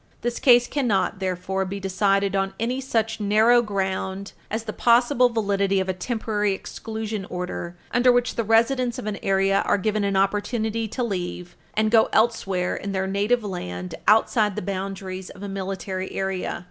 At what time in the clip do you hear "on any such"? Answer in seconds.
2.35-3.19